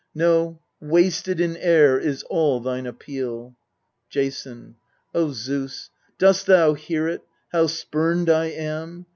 No 0.15 0.57
wasted 0.79 1.39
in 1.39 1.55
air 1.57 1.95
is 1.99 2.23
all 2.23 2.59
thine 2.59 2.87
appeal. 2.87 3.55
Jason. 4.09 4.77
O 5.13 5.31
Zeus, 5.31 5.91
dost 6.17 6.47
thou 6.47 6.73
hear 6.73 7.07
it, 7.07 7.21
how 7.51 7.67
spurned 7.67 8.27
I 8.27 8.45
am 8.45 9.05